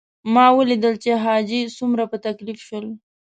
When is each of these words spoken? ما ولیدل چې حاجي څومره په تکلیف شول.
ما 0.33 0.45
ولیدل 0.57 0.93
چې 1.03 1.11
حاجي 1.23 1.61
څومره 1.77 2.03
په 2.11 2.17
تکلیف 2.25 2.59
شول. 2.67 2.85